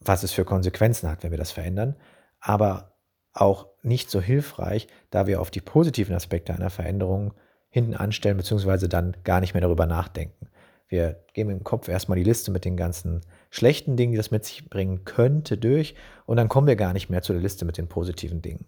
was 0.00 0.22
es 0.22 0.32
für 0.32 0.46
Konsequenzen 0.46 1.10
hat, 1.10 1.22
wenn 1.22 1.32
wir 1.32 1.38
das 1.38 1.50
verändern, 1.50 1.94
aber 2.40 2.96
auch 3.34 3.66
nicht 3.82 4.08
so 4.08 4.22
hilfreich, 4.22 4.88
da 5.10 5.26
wir 5.26 5.42
auf 5.42 5.50
die 5.50 5.60
positiven 5.60 6.14
Aspekte 6.14 6.54
einer 6.54 6.70
Veränderung 6.70 7.34
hinten 7.68 7.92
anstellen, 7.92 8.38
beziehungsweise 8.38 8.88
dann 8.88 9.18
gar 9.22 9.40
nicht 9.40 9.52
mehr 9.52 9.60
darüber 9.60 9.84
nachdenken. 9.84 10.48
Wir 10.88 11.26
gehen 11.34 11.50
im 11.50 11.62
Kopf 11.62 11.88
erstmal 11.88 12.16
die 12.16 12.24
Liste 12.24 12.50
mit 12.50 12.64
den 12.64 12.78
ganzen 12.78 13.20
schlechten 13.50 13.98
Dingen, 13.98 14.12
die 14.12 14.16
das 14.16 14.30
mit 14.30 14.46
sich 14.46 14.70
bringen 14.70 15.04
könnte, 15.04 15.58
durch 15.58 15.94
und 16.24 16.38
dann 16.38 16.48
kommen 16.48 16.66
wir 16.66 16.76
gar 16.76 16.94
nicht 16.94 17.10
mehr 17.10 17.20
zu 17.20 17.34
der 17.34 17.42
Liste 17.42 17.66
mit 17.66 17.76
den 17.76 17.86
positiven 17.86 18.40
Dingen. 18.40 18.64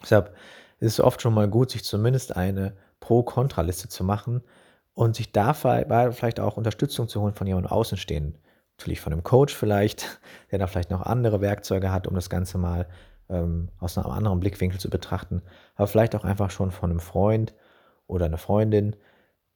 Deshalb 0.00 0.36
ist 0.78 0.92
es 0.92 1.00
oft 1.00 1.20
schon 1.20 1.34
mal 1.34 1.48
gut, 1.48 1.72
sich 1.72 1.82
zumindest 1.82 2.36
eine 2.36 2.76
Pro-Kontra-Liste 3.00 3.88
zu 3.88 4.04
machen, 4.04 4.44
und 4.94 5.16
sich 5.16 5.32
da 5.32 5.52
vielleicht 5.54 6.40
auch 6.40 6.56
Unterstützung 6.56 7.08
zu 7.08 7.20
holen 7.20 7.34
von 7.34 7.46
jemandem 7.46 7.72
Außenstehenden. 7.72 8.38
Natürlich 8.78 9.00
von 9.00 9.12
einem 9.12 9.22
Coach 9.22 9.54
vielleicht, 9.54 10.20
der 10.50 10.58
da 10.58 10.66
vielleicht 10.66 10.90
noch 10.90 11.02
andere 11.02 11.40
Werkzeuge 11.40 11.92
hat, 11.92 12.06
um 12.06 12.14
das 12.14 12.30
Ganze 12.30 12.58
mal 12.58 12.86
ähm, 13.28 13.68
aus 13.78 13.98
einem 13.98 14.10
anderen 14.10 14.40
Blickwinkel 14.40 14.80
zu 14.80 14.90
betrachten. 14.90 15.42
Aber 15.74 15.86
vielleicht 15.86 16.14
auch 16.14 16.24
einfach 16.24 16.50
schon 16.50 16.70
von 16.70 16.90
einem 16.90 17.00
Freund 17.00 17.54
oder 18.06 18.26
einer 18.26 18.38
Freundin, 18.38 18.96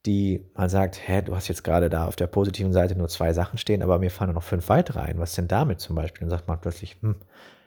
die 0.07 0.45
mal 0.55 0.71
sagt, 0.71 1.07
hä, 1.07 1.23
du 1.23 1.35
hast 1.35 1.49
jetzt 1.49 1.65
gerade 1.65 1.91
da 1.91 2.07
auf 2.07 2.17
der 2.17 2.29
positiven 2.29 2.73
Seite 2.73 2.97
nur 2.97 3.09
zwei 3.09 3.33
Sachen 3.33 3.59
stehen, 3.59 3.83
aber 3.83 3.99
mir 3.99 4.11
fallen 4.11 4.33
noch 4.33 4.43
fünf 4.43 4.69
weitere 4.69 5.01
ein. 5.01 5.19
Was 5.19 5.35
denn 5.35 5.49
damit 5.49 5.81
zum 5.81 5.97
Beispiel? 5.97 6.25
Und 6.25 6.31
sagt 6.31 6.49
man 6.49 6.61
plötzlich, 6.61 6.97
hm, 7.01 7.17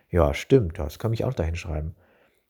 ja, 0.10 0.34
stimmt, 0.34 0.80
das 0.80 1.00
kann 1.00 1.13
ich 1.13 1.24
auch 1.24 1.34
da 1.34 1.44
hinschreiben. 1.44 1.96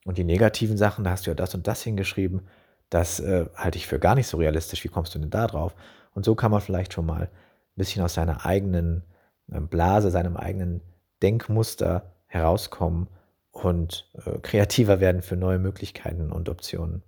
Und 0.05 0.17
die 0.17 0.23
negativen 0.23 0.77
Sachen, 0.77 1.03
da 1.03 1.11
hast 1.11 1.25
du 1.25 1.31
ja 1.31 1.35
das 1.35 1.53
und 1.53 1.67
das 1.67 1.83
hingeschrieben. 1.83 2.41
Das 2.91 3.19
äh, 3.19 3.45
halte 3.55 3.79
ich 3.79 3.87
für 3.87 3.97
gar 3.97 4.13
nicht 4.13 4.27
so 4.27 4.37
realistisch. 4.37 4.83
Wie 4.83 4.89
kommst 4.89 5.15
du 5.15 5.19
denn 5.19 5.31
da 5.31 5.47
drauf? 5.47 5.73
Und 6.13 6.25
so 6.25 6.35
kann 6.35 6.51
man 6.51 6.61
vielleicht 6.61 6.93
schon 6.93 7.07
mal 7.07 7.31
bisschen 7.75 8.03
aus 8.03 8.13
seiner 8.13 8.45
eigenen 8.45 9.03
ähm, 9.51 9.67
Blase, 9.67 10.11
seinem 10.11 10.37
eigenen 10.37 10.81
Denkmuster 11.23 12.13
herauskommen 12.27 13.07
und 13.51 14.09
äh, 14.25 14.39
kreativer 14.39 14.99
werden 14.99 15.21
für 15.21 15.35
neue 15.35 15.57
Möglichkeiten 15.57 16.31
und 16.31 16.49
Optionen. 16.49 17.01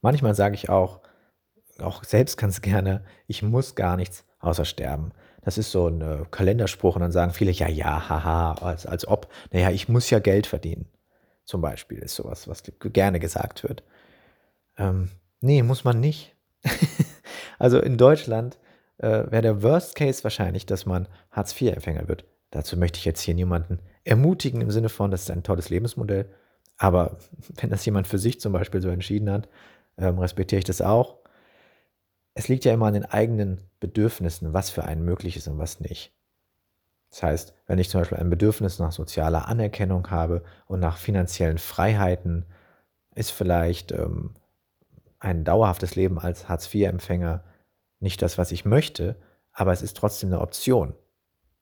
Manchmal 0.00 0.34
sage 0.34 0.56
ich 0.56 0.68
auch, 0.68 1.00
auch 1.78 2.04
selbst 2.04 2.36
ganz 2.36 2.60
gerne, 2.60 3.04
ich 3.26 3.42
muss 3.42 3.74
gar 3.74 3.96
nichts 3.96 4.24
außer 4.40 4.64
sterben. 4.64 5.12
Das 5.42 5.56
ist 5.56 5.70
so 5.70 5.88
ein 5.88 6.00
äh, 6.00 6.24
Kalenderspruch 6.30 6.96
und 6.96 7.02
dann 7.02 7.12
sagen 7.12 7.32
viele, 7.32 7.52
ja, 7.52 7.68
ja, 7.68 8.08
haha, 8.08 8.54
als, 8.54 8.86
als 8.86 9.06
ob, 9.06 9.28
naja, 9.52 9.70
ich 9.70 9.88
muss 9.88 10.10
ja 10.10 10.18
Geld 10.18 10.46
verdienen. 10.46 10.88
Zum 11.52 11.60
Beispiel 11.60 11.98
ist 11.98 12.14
sowas, 12.14 12.48
was 12.48 12.62
gerne 12.80 13.20
gesagt 13.20 13.62
wird. 13.62 13.82
Ähm, 14.78 15.10
nee, 15.42 15.62
muss 15.62 15.84
man 15.84 16.00
nicht. 16.00 16.34
also 17.58 17.78
in 17.78 17.98
Deutschland 17.98 18.56
äh, 18.96 19.30
wäre 19.30 19.42
der 19.42 19.62
Worst 19.62 19.94
Case 19.94 20.24
wahrscheinlich, 20.24 20.64
dass 20.64 20.86
man 20.86 21.08
Hartz-IV-Empfänger 21.30 22.08
wird. 22.08 22.24
Dazu 22.52 22.78
möchte 22.78 22.96
ich 22.96 23.04
jetzt 23.04 23.20
hier 23.20 23.34
niemanden 23.34 23.80
ermutigen 24.02 24.62
im 24.62 24.70
Sinne 24.70 24.88
von, 24.88 25.10
das 25.10 25.24
ist 25.24 25.30
ein 25.30 25.42
tolles 25.42 25.68
Lebensmodell. 25.68 26.24
Aber 26.78 27.18
wenn 27.60 27.68
das 27.68 27.84
jemand 27.84 28.06
für 28.06 28.18
sich 28.18 28.40
zum 28.40 28.54
Beispiel 28.54 28.80
so 28.80 28.88
entschieden 28.88 29.30
hat, 29.30 29.46
ähm, 29.98 30.18
respektiere 30.18 30.60
ich 30.60 30.64
das 30.64 30.80
auch. 30.80 31.18
Es 32.32 32.48
liegt 32.48 32.64
ja 32.64 32.72
immer 32.72 32.86
an 32.86 32.94
den 32.94 33.04
eigenen 33.04 33.58
Bedürfnissen, 33.78 34.54
was 34.54 34.70
für 34.70 34.84
einen 34.84 35.04
möglich 35.04 35.36
ist 35.36 35.48
und 35.48 35.58
was 35.58 35.80
nicht. 35.80 36.14
Das 37.12 37.22
heißt, 37.22 37.54
wenn 37.66 37.78
ich 37.78 37.90
zum 37.90 38.00
Beispiel 38.00 38.18
ein 38.18 38.30
Bedürfnis 38.30 38.78
nach 38.78 38.90
sozialer 38.90 39.46
Anerkennung 39.46 40.10
habe 40.10 40.42
und 40.66 40.80
nach 40.80 40.96
finanziellen 40.96 41.58
Freiheiten, 41.58 42.46
ist 43.14 43.30
vielleicht 43.30 43.92
ähm, 43.92 44.34
ein 45.18 45.44
dauerhaftes 45.44 45.94
Leben 45.94 46.18
als 46.18 46.48
Hartz-IV-Empfänger 46.48 47.44
nicht 48.00 48.22
das, 48.22 48.38
was 48.38 48.50
ich 48.50 48.64
möchte, 48.64 49.16
aber 49.52 49.72
es 49.72 49.82
ist 49.82 49.98
trotzdem 49.98 50.30
eine 50.30 50.40
Option. 50.40 50.94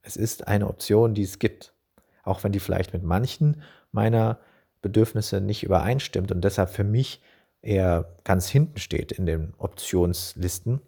Es 0.02 0.16
ist 0.16 0.46
eine 0.46 0.68
Option, 0.68 1.14
die 1.14 1.24
es 1.24 1.40
gibt. 1.40 1.74
Auch 2.22 2.44
wenn 2.44 2.52
die 2.52 2.60
vielleicht 2.60 2.92
mit 2.92 3.02
manchen 3.02 3.62
meiner 3.90 4.38
Bedürfnisse 4.82 5.40
nicht 5.40 5.64
übereinstimmt 5.64 6.30
und 6.30 6.42
deshalb 6.42 6.70
für 6.70 6.84
mich 6.84 7.22
eher 7.60 8.16
ganz 8.22 8.48
hinten 8.48 8.78
steht 8.78 9.10
in 9.10 9.26
den 9.26 9.52
Optionslisten, 9.58 10.80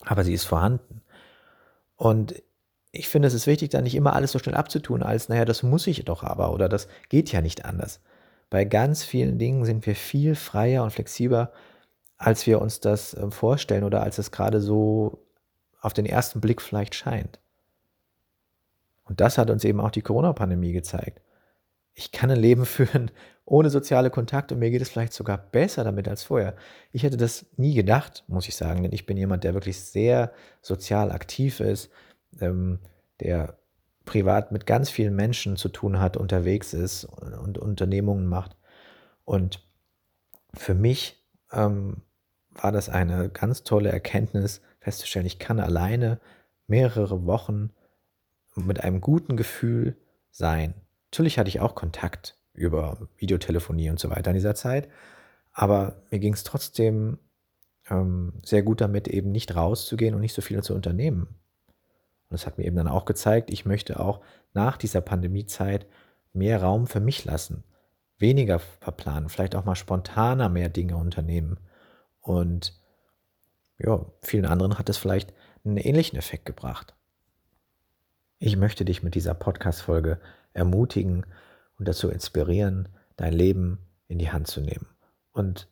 aber 0.00 0.24
sie 0.24 0.34
ist 0.34 0.44
vorhanden. 0.44 1.00
Und 1.94 2.42
ich 2.94 3.08
finde, 3.08 3.28
es 3.28 3.34
ist 3.34 3.46
wichtig, 3.46 3.70
da 3.70 3.80
nicht 3.80 3.94
immer 3.94 4.14
alles 4.14 4.32
so 4.32 4.38
schnell 4.38 4.54
abzutun, 4.54 5.02
als, 5.02 5.28
naja, 5.28 5.44
das 5.44 5.62
muss 5.62 5.86
ich 5.86 6.04
doch 6.04 6.22
aber 6.22 6.52
oder 6.52 6.68
das 6.68 6.88
geht 7.08 7.32
ja 7.32 7.40
nicht 7.40 7.64
anders. 7.64 8.00
Bei 8.50 8.64
ganz 8.64 9.04
vielen 9.04 9.38
Dingen 9.38 9.64
sind 9.64 9.84
wir 9.86 9.96
viel 9.96 10.34
freier 10.34 10.84
und 10.84 10.92
flexibler, 10.92 11.52
als 12.16 12.46
wir 12.46 12.60
uns 12.62 12.80
das 12.80 13.14
ähm, 13.14 13.32
vorstellen 13.32 13.84
oder 13.84 14.02
als 14.02 14.18
es 14.18 14.30
gerade 14.30 14.60
so 14.60 15.18
auf 15.80 15.92
den 15.92 16.06
ersten 16.06 16.40
Blick 16.40 16.62
vielleicht 16.62 16.94
scheint. 16.94 17.40
Und 19.04 19.20
das 19.20 19.38
hat 19.38 19.50
uns 19.50 19.64
eben 19.64 19.80
auch 19.80 19.90
die 19.90 20.02
Corona-Pandemie 20.02 20.72
gezeigt. 20.72 21.20
Ich 21.94 22.12
kann 22.12 22.30
ein 22.30 22.38
Leben 22.38 22.64
führen 22.66 23.10
ohne 23.46 23.68
soziale 23.68 24.10
Kontakte 24.10 24.54
und 24.54 24.60
mir 24.60 24.70
geht 24.70 24.80
es 24.80 24.88
vielleicht 24.88 25.12
sogar 25.12 25.36
besser 25.36 25.84
damit 25.84 26.08
als 26.08 26.22
vorher. 26.22 26.54
Ich 26.92 27.02
hätte 27.02 27.18
das 27.18 27.44
nie 27.56 27.74
gedacht, 27.74 28.24
muss 28.26 28.48
ich 28.48 28.56
sagen, 28.56 28.82
denn 28.82 28.92
ich 28.92 29.04
bin 29.04 29.16
jemand, 29.16 29.44
der 29.44 29.52
wirklich 29.52 29.80
sehr 29.80 30.32
sozial 30.62 31.12
aktiv 31.12 31.60
ist, 31.60 31.90
ähm, 32.40 32.78
der 33.20 33.58
privat 34.04 34.52
mit 34.52 34.66
ganz 34.66 34.90
vielen 34.90 35.14
Menschen 35.14 35.56
zu 35.56 35.68
tun 35.68 35.98
hat, 35.98 36.16
unterwegs 36.16 36.74
ist 36.74 37.04
und 37.04 37.58
Unternehmungen 37.58 38.26
macht. 38.26 38.56
Und 39.24 39.66
für 40.52 40.74
mich 40.74 41.24
ähm, 41.52 42.02
war 42.50 42.72
das 42.72 42.88
eine 42.88 43.28
ganz 43.30 43.62
tolle 43.62 43.90
Erkenntnis, 43.90 44.60
festzustellen, 44.80 45.26
ich 45.26 45.38
kann 45.38 45.58
alleine 45.58 46.20
mehrere 46.66 47.26
Wochen 47.26 47.70
mit 48.54 48.82
einem 48.82 49.00
guten 49.00 49.36
Gefühl 49.36 49.96
sein. 50.30 50.74
Natürlich 51.10 51.38
hatte 51.38 51.48
ich 51.48 51.60
auch 51.60 51.74
Kontakt 51.74 52.36
über 52.52 53.08
Videotelefonie 53.16 53.90
und 53.90 53.98
so 53.98 54.10
weiter 54.10 54.30
in 54.30 54.36
dieser 54.36 54.54
Zeit, 54.54 54.88
aber 55.52 56.02
mir 56.10 56.18
ging 56.18 56.34
es 56.34 56.44
trotzdem 56.44 57.18
ähm, 57.90 58.34
sehr 58.44 58.62
gut 58.62 58.80
damit, 58.80 59.08
eben 59.08 59.32
nicht 59.32 59.56
rauszugehen 59.56 60.14
und 60.14 60.20
nicht 60.20 60.34
so 60.34 60.42
viel 60.42 60.62
zu 60.62 60.74
unternehmen. 60.74 61.28
Und 62.28 62.34
das 62.34 62.46
hat 62.46 62.58
mir 62.58 62.64
eben 62.64 62.76
dann 62.76 62.88
auch 62.88 63.04
gezeigt, 63.04 63.50
ich 63.50 63.64
möchte 63.64 64.00
auch 64.00 64.20
nach 64.52 64.76
dieser 64.76 65.00
Pandemiezeit 65.00 65.86
mehr 66.32 66.62
Raum 66.62 66.86
für 66.86 67.00
mich 67.00 67.24
lassen, 67.24 67.64
weniger 68.18 68.58
verplanen, 68.58 69.28
vielleicht 69.28 69.54
auch 69.54 69.64
mal 69.64 69.74
spontaner 69.74 70.48
mehr 70.48 70.68
Dinge 70.68 70.96
unternehmen. 70.96 71.58
Und 72.20 72.80
ja, 73.78 74.04
vielen 74.22 74.46
anderen 74.46 74.78
hat 74.78 74.88
es 74.88 74.96
vielleicht 74.96 75.32
einen 75.64 75.76
ähnlichen 75.76 76.18
Effekt 76.18 76.44
gebracht. 76.44 76.94
Ich 78.38 78.56
möchte 78.56 78.84
dich 78.84 79.02
mit 79.02 79.14
dieser 79.14 79.34
Podcast-Folge 79.34 80.20
ermutigen 80.52 81.24
und 81.78 81.88
dazu 81.88 82.10
inspirieren, 82.10 82.88
dein 83.16 83.32
Leben 83.32 83.78
in 84.08 84.18
die 84.18 84.30
Hand 84.30 84.46
zu 84.46 84.60
nehmen 84.60 84.86
und 85.32 85.68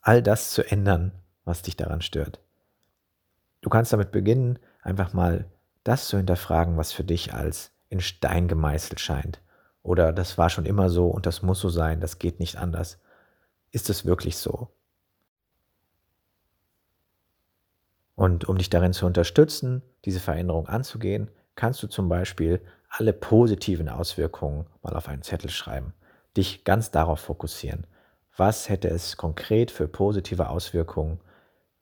all 0.00 0.22
das 0.22 0.50
zu 0.50 0.62
ändern, 0.62 1.12
was 1.44 1.62
dich 1.62 1.76
daran 1.76 2.02
stört. 2.02 2.40
Du 3.60 3.70
kannst 3.70 3.92
damit 3.92 4.12
beginnen, 4.12 4.58
einfach 4.84 5.12
mal 5.12 5.50
das 5.82 6.08
zu 6.08 6.16
hinterfragen, 6.16 6.76
was 6.76 6.92
für 6.92 7.04
dich 7.04 7.34
als 7.34 7.72
in 7.88 8.00
Stein 8.00 8.48
gemeißelt 8.48 9.00
scheint. 9.00 9.40
Oder 9.82 10.12
das 10.12 10.38
war 10.38 10.50
schon 10.50 10.64
immer 10.64 10.88
so 10.88 11.08
und 11.08 11.26
das 11.26 11.42
muss 11.42 11.60
so 11.60 11.68
sein, 11.68 12.00
das 12.00 12.18
geht 12.18 12.40
nicht 12.40 12.56
anders. 12.56 13.00
Ist 13.70 13.90
es 13.90 14.06
wirklich 14.06 14.36
so? 14.36 14.68
Und 18.14 18.46
um 18.46 18.58
dich 18.58 18.70
darin 18.70 18.92
zu 18.92 19.06
unterstützen, 19.06 19.82
diese 20.04 20.20
Veränderung 20.20 20.68
anzugehen, 20.68 21.30
kannst 21.56 21.82
du 21.82 21.88
zum 21.88 22.08
Beispiel 22.08 22.60
alle 22.88 23.12
positiven 23.12 23.88
Auswirkungen 23.88 24.66
mal 24.82 24.94
auf 24.94 25.08
einen 25.08 25.22
Zettel 25.22 25.50
schreiben, 25.50 25.94
dich 26.36 26.64
ganz 26.64 26.90
darauf 26.90 27.20
fokussieren. 27.20 27.86
Was 28.36 28.68
hätte 28.68 28.88
es 28.88 29.16
konkret 29.16 29.70
für 29.70 29.88
positive 29.88 30.48
Auswirkungen, 30.48 31.20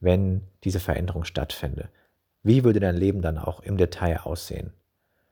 wenn 0.01 0.49
diese 0.65 0.81
Veränderung 0.81 1.25
stattfände? 1.25 1.91
Wie 2.43 2.65
würde 2.65 2.81
dein 2.81 2.97
Leben 2.97 3.23
dann 3.23 3.39
auch 3.39 3.61
im 3.61 3.77
Detail 3.77 4.21
aussehen? 4.25 4.73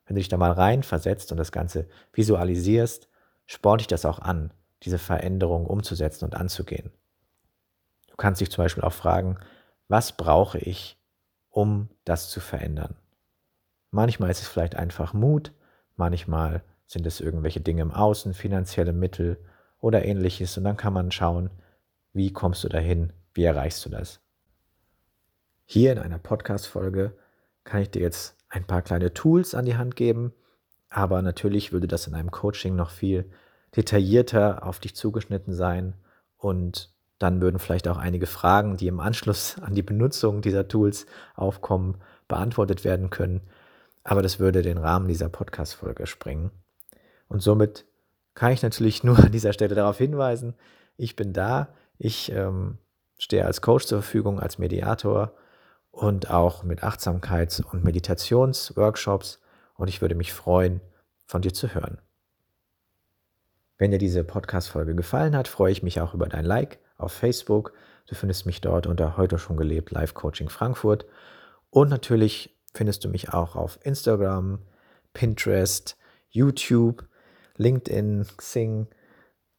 Wenn 0.06 0.16
du 0.16 0.20
dich 0.20 0.28
da 0.28 0.36
mal 0.36 0.52
rein 0.52 0.82
versetzt 0.82 1.32
und 1.32 1.38
das 1.38 1.52
Ganze 1.52 1.88
visualisierst, 2.12 3.08
spornt 3.46 3.80
dich 3.80 3.88
das 3.88 4.04
auch 4.04 4.18
an, 4.18 4.52
diese 4.82 4.98
Veränderung 4.98 5.66
umzusetzen 5.66 6.24
und 6.24 6.34
anzugehen. 6.34 6.90
Du 8.08 8.16
kannst 8.16 8.40
dich 8.40 8.50
zum 8.50 8.64
Beispiel 8.64 8.84
auch 8.84 8.92
fragen, 8.92 9.38
was 9.88 10.12
brauche 10.12 10.58
ich, 10.58 10.98
um 11.48 11.88
das 12.04 12.30
zu 12.30 12.40
verändern? 12.40 12.96
Manchmal 13.90 14.30
ist 14.30 14.42
es 14.42 14.48
vielleicht 14.48 14.76
einfach 14.76 15.14
Mut, 15.14 15.52
manchmal 15.96 16.62
sind 16.86 17.06
es 17.06 17.20
irgendwelche 17.20 17.60
Dinge 17.60 17.82
im 17.82 17.92
Außen, 17.92 18.34
finanzielle 18.34 18.92
Mittel 18.92 19.38
oder 19.80 20.04
ähnliches 20.04 20.56
und 20.58 20.64
dann 20.64 20.76
kann 20.76 20.92
man 20.92 21.10
schauen, 21.10 21.50
wie 22.12 22.32
kommst 22.32 22.62
du 22.64 22.68
dahin, 22.68 23.12
wie 23.34 23.44
erreichst 23.44 23.84
du 23.84 23.90
das. 23.90 24.20
Hier 25.72 25.92
in 25.92 26.00
einer 26.00 26.18
Podcast-Folge 26.18 27.12
kann 27.62 27.82
ich 27.82 27.92
dir 27.92 28.02
jetzt 28.02 28.34
ein 28.48 28.64
paar 28.64 28.82
kleine 28.82 29.14
Tools 29.14 29.54
an 29.54 29.66
die 29.66 29.76
Hand 29.76 29.94
geben, 29.94 30.32
aber 30.88 31.22
natürlich 31.22 31.72
würde 31.72 31.86
das 31.86 32.08
in 32.08 32.14
einem 32.14 32.32
Coaching 32.32 32.74
noch 32.74 32.90
viel 32.90 33.30
detaillierter 33.76 34.66
auf 34.66 34.80
dich 34.80 34.96
zugeschnitten 34.96 35.54
sein 35.54 35.94
und 36.38 36.92
dann 37.20 37.40
würden 37.40 37.60
vielleicht 37.60 37.86
auch 37.86 37.98
einige 37.98 38.26
Fragen, 38.26 38.78
die 38.78 38.88
im 38.88 38.98
Anschluss 38.98 39.58
an 39.62 39.76
die 39.76 39.84
Benutzung 39.84 40.42
dieser 40.42 40.66
Tools 40.66 41.06
aufkommen, 41.36 41.98
beantwortet 42.26 42.82
werden 42.82 43.10
können. 43.10 43.40
Aber 44.02 44.22
das 44.22 44.40
würde 44.40 44.62
den 44.62 44.76
Rahmen 44.76 45.06
dieser 45.06 45.28
Podcast-Folge 45.28 46.08
sprengen. 46.08 46.50
Und 47.28 47.44
somit 47.44 47.84
kann 48.34 48.50
ich 48.50 48.64
natürlich 48.64 49.04
nur 49.04 49.20
an 49.20 49.30
dieser 49.30 49.52
Stelle 49.52 49.76
darauf 49.76 49.98
hinweisen, 49.98 50.54
ich 50.96 51.14
bin 51.14 51.32
da, 51.32 51.68
ich 51.96 52.32
ähm, 52.32 52.78
stehe 53.18 53.46
als 53.46 53.62
Coach 53.62 53.86
zur 53.86 54.02
Verfügung, 54.02 54.40
als 54.40 54.58
Mediator 54.58 55.32
und 55.90 56.30
auch 56.30 56.62
mit 56.62 56.82
Achtsamkeits- 56.82 57.62
und 57.62 57.84
Meditationsworkshops 57.84 59.40
und 59.74 59.88
ich 59.88 60.00
würde 60.00 60.14
mich 60.14 60.32
freuen, 60.32 60.80
von 61.26 61.42
dir 61.42 61.54
zu 61.54 61.74
hören. 61.74 61.98
Wenn 63.78 63.92
dir 63.92 63.98
diese 63.98 64.24
Podcast-Folge 64.24 64.94
gefallen 64.94 65.34
hat, 65.34 65.48
freue 65.48 65.72
ich 65.72 65.82
mich 65.82 66.00
auch 66.00 66.12
über 66.12 66.26
dein 66.26 66.44
Like 66.44 66.80
auf 66.98 67.12
Facebook. 67.12 67.72
Du 68.06 68.14
findest 68.14 68.44
mich 68.44 68.60
dort 68.60 68.86
unter 68.86 69.16
heute 69.16 69.38
schon 69.38 69.56
gelebt 69.56 69.90
Live 69.90 70.12
Coaching 70.12 70.50
Frankfurt. 70.50 71.06
Und 71.70 71.88
natürlich 71.88 72.58
findest 72.74 73.04
du 73.04 73.08
mich 73.08 73.32
auch 73.32 73.56
auf 73.56 73.78
Instagram, 73.82 74.58
Pinterest, 75.14 75.96
YouTube, 76.28 77.08
LinkedIn, 77.56 78.26
Xing. 78.36 78.88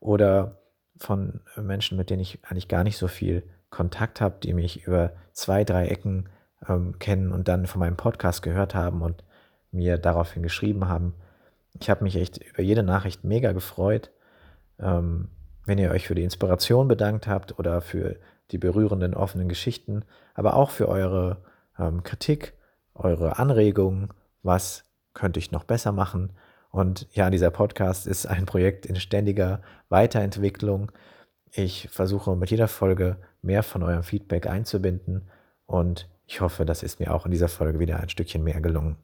oder 0.00 0.58
von 0.96 1.40
Menschen, 1.56 1.96
mit 1.96 2.10
denen 2.10 2.22
ich 2.22 2.40
eigentlich 2.44 2.68
gar 2.68 2.84
nicht 2.84 2.98
so 2.98 3.08
viel 3.08 3.42
Kontakt 3.70 4.20
habe, 4.20 4.36
die 4.42 4.54
mich 4.54 4.86
über 4.86 5.12
zwei, 5.32 5.64
drei 5.64 5.88
Ecken 5.88 6.28
ähm, 6.68 6.98
kennen 6.98 7.32
und 7.32 7.48
dann 7.48 7.66
von 7.66 7.80
meinem 7.80 7.96
Podcast 7.96 8.42
gehört 8.42 8.74
haben 8.74 9.02
und 9.02 9.24
mir 9.70 9.98
daraufhin 9.98 10.42
geschrieben 10.42 10.88
haben. 10.88 11.14
Ich 11.78 11.90
habe 11.90 12.04
mich 12.04 12.16
echt 12.16 12.38
über 12.38 12.62
jede 12.62 12.82
Nachricht 12.82 13.24
mega 13.24 13.52
gefreut. 13.52 14.10
Ähm, 14.78 15.28
wenn 15.64 15.78
ihr 15.78 15.90
euch 15.90 16.06
für 16.06 16.14
die 16.14 16.24
Inspiration 16.24 16.88
bedankt 16.88 17.26
habt 17.26 17.58
oder 17.58 17.80
für 17.82 18.16
die 18.50 18.58
berührenden 18.58 19.14
offenen 19.14 19.48
Geschichten, 19.48 20.02
aber 20.34 20.54
auch 20.54 20.70
für 20.70 20.88
eure 20.88 21.42
ähm, 21.78 22.02
Kritik, 22.02 22.54
eure 22.94 23.38
Anregungen, 23.38 24.08
was 24.42 24.84
könnte 25.12 25.38
ich 25.38 25.52
noch 25.52 25.64
besser 25.64 25.92
machen. 25.92 26.32
Und 26.70 27.06
ja, 27.12 27.28
dieser 27.28 27.50
Podcast 27.50 28.06
ist 28.06 28.26
ein 28.26 28.46
Projekt 28.46 28.86
in 28.86 28.96
ständiger 28.96 29.60
Weiterentwicklung. 29.88 30.90
Ich 31.50 31.88
versuche 31.90 32.34
mit 32.36 32.50
jeder 32.50 32.68
Folge 32.68 33.18
mehr 33.42 33.62
von 33.62 33.82
eurem 33.82 34.02
Feedback 34.02 34.46
einzubinden 34.46 35.28
und 35.66 36.08
ich 36.26 36.40
hoffe, 36.40 36.64
das 36.64 36.82
ist 36.82 37.00
mir 37.00 37.14
auch 37.14 37.24
in 37.24 37.30
dieser 37.30 37.48
Folge 37.48 37.78
wieder 37.78 38.00
ein 38.00 38.10
Stückchen 38.10 38.44
mehr 38.44 38.60
gelungen. 38.60 38.96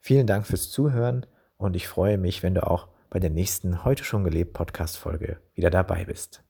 Vielen 0.00 0.26
Dank 0.26 0.46
fürs 0.46 0.70
Zuhören 0.70 1.26
und 1.56 1.76
ich 1.76 1.88
freue 1.88 2.18
mich, 2.18 2.42
wenn 2.42 2.54
du 2.54 2.66
auch 2.66 2.88
bei 3.10 3.18
der 3.18 3.30
nächsten 3.30 3.84
Heute 3.84 4.04
schon 4.04 4.24
gelebt 4.24 4.54
Podcast 4.54 4.96
Folge 4.96 5.38
wieder 5.54 5.70
dabei 5.70 6.04
bist. 6.04 6.42